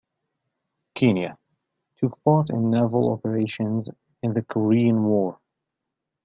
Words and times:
"Kenya" 0.95 1.37
took 1.97 2.23
part 2.23 2.49
in 2.49 2.71
naval 2.71 3.11
operations 3.13 3.87
in 4.23 4.33
the 4.33 4.41
Korean 4.41 5.03
War. 5.03 5.37